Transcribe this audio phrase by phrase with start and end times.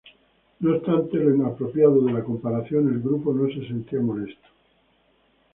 [0.61, 4.47] No obstante lo inapropiado de la comparación, el grupo no se sentía molesto.